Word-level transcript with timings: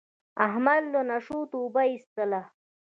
احمد 0.47 0.83
له 0.93 1.01
نشو 1.09 1.39
توبه 1.51 1.81
ایستله. 1.91 2.41